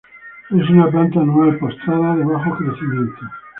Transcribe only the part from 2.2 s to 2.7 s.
bajo